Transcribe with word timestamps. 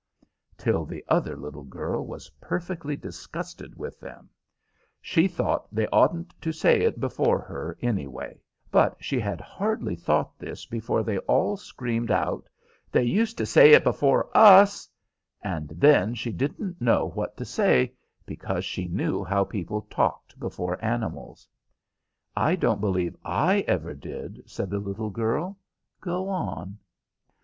till 0.57 0.83
the 0.83 1.05
other 1.09 1.37
little 1.37 1.61
girl 1.63 2.03
was 2.03 2.31
perfectly 2.41 2.95
disgusted 2.95 3.77
with 3.77 3.99
them; 3.99 4.31
she 4.99 5.27
thought 5.27 5.67
they 5.71 5.85
oughtn't 5.89 6.33
to 6.41 6.51
say 6.51 6.81
it 6.81 6.99
before 6.99 7.37
her, 7.39 7.77
anyway; 7.83 8.35
but 8.71 8.95
she 8.99 9.19
had 9.19 9.39
hardly 9.39 9.95
thought 9.95 10.39
this 10.39 10.65
before 10.65 11.03
they 11.03 11.19
all 11.27 11.55
screamed 11.55 12.09
out, 12.09 12.49
"They 12.91 13.03
used 13.03 13.37
to 13.37 13.45
say 13.45 13.73
it 13.73 13.83
before 13.83 14.35
us," 14.35 14.89
and 15.43 15.69
then 15.69 16.15
she 16.15 16.31
didn't 16.31 16.81
know 16.81 17.05
what 17.11 17.37
to 17.37 17.45
say, 17.45 17.93
because 18.25 18.65
she 18.65 18.87
knew 18.87 19.23
how 19.23 19.43
people 19.43 19.83
talked 19.83 20.39
before 20.39 20.83
animals. 20.83 21.47
"I 22.35 22.55
don't 22.55 22.81
believe 22.81 23.15
I 23.23 23.59
ever 23.67 23.93
did," 23.93 24.49
said 24.49 24.71
the 24.71 24.79
little 24.79 25.11
girl. 25.11 25.59
"Go 25.99 26.27
on." 26.27 26.79